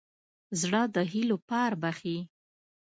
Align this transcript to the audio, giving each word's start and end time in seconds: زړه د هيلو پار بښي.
زړه 0.61 0.81
د 0.95 0.97
هيلو 1.11 1.37
پار 1.49 1.71
بښي. 1.81 2.17